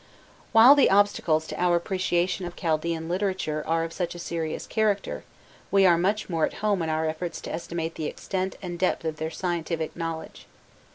While 0.51 0.73
the 0.73 0.89
obstacles 0.89 1.45
to 1.45 1.61
our 1.61 1.75
appreciation 1.75 2.45
of 2.47 2.55
Chaldaeann 2.55 3.07
literature 3.07 3.63
are 3.67 3.83
of 3.83 3.93
such 3.93 4.15
a 4.15 4.17
serious 4.17 4.65
character, 4.65 5.25
we 5.69 5.85
are 5.85 5.95
much 5.95 6.27
more 6.27 6.43
at 6.43 6.53
home 6.65 6.81
in 6.81 6.89
our 6.89 7.07
efforts 7.07 7.39
to 7.41 7.53
estimate 7.53 7.93
the 7.93 8.07
extent 8.07 8.55
and 8.63 8.79
depth 8.79 9.05
of 9.05 9.17
their 9.17 9.29
scientific 9.29 9.95
knowledge. 9.95 10.47